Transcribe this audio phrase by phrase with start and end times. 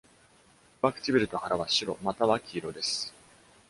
[0.81, 3.13] 上唇と腹は白または黄色です。